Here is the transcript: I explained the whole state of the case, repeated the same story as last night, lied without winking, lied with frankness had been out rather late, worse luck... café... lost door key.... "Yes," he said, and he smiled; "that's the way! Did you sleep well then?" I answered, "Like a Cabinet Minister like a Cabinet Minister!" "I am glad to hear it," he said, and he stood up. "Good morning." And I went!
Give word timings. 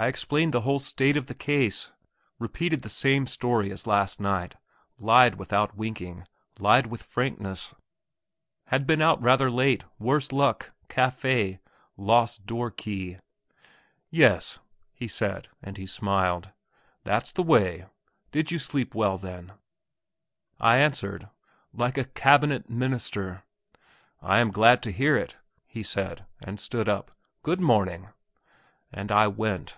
I 0.00 0.06
explained 0.06 0.54
the 0.54 0.60
whole 0.60 0.78
state 0.78 1.16
of 1.16 1.26
the 1.26 1.34
case, 1.34 1.90
repeated 2.38 2.82
the 2.82 2.88
same 2.88 3.26
story 3.26 3.72
as 3.72 3.84
last 3.84 4.20
night, 4.20 4.54
lied 4.96 5.34
without 5.34 5.74
winking, 5.74 6.24
lied 6.60 6.86
with 6.86 7.02
frankness 7.02 7.74
had 8.66 8.86
been 8.86 9.02
out 9.02 9.20
rather 9.20 9.50
late, 9.50 9.82
worse 9.98 10.30
luck... 10.30 10.70
café... 10.88 11.58
lost 11.96 12.46
door 12.46 12.70
key.... 12.70 13.18
"Yes," 14.08 14.60
he 14.94 15.08
said, 15.08 15.48
and 15.60 15.76
he 15.76 15.84
smiled; 15.84 16.50
"that's 17.02 17.32
the 17.32 17.42
way! 17.42 17.86
Did 18.30 18.52
you 18.52 18.60
sleep 18.60 18.94
well 18.94 19.18
then?" 19.18 19.50
I 20.60 20.76
answered, 20.76 21.28
"Like 21.72 21.98
a 21.98 22.04
Cabinet 22.04 22.70
Minister 22.70 23.20
like 23.20 23.34
a 23.34 23.38
Cabinet 23.40 23.80
Minister!" 23.80 24.22
"I 24.22 24.38
am 24.38 24.52
glad 24.52 24.80
to 24.84 24.92
hear 24.92 25.16
it," 25.16 25.38
he 25.66 25.82
said, 25.82 26.24
and 26.40 26.60
he 26.60 26.62
stood 26.62 26.88
up. 26.88 27.10
"Good 27.42 27.60
morning." 27.60 28.10
And 28.92 29.10
I 29.10 29.26
went! 29.26 29.76